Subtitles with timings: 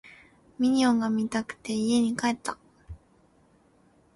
[0.57, 2.57] ミニオンが見たくて家に帰った